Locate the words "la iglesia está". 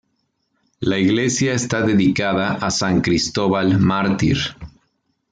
0.79-1.83